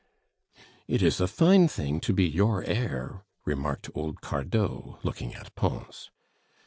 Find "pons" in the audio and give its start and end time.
5.53-6.09